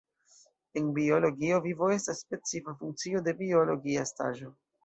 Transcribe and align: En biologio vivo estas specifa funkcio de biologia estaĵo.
En 0.79 0.87
biologio 0.95 1.59
vivo 1.67 1.91
estas 1.97 2.23
specifa 2.25 2.77
funkcio 2.83 3.25
de 3.29 3.39
biologia 3.45 4.11
estaĵo. 4.11 4.55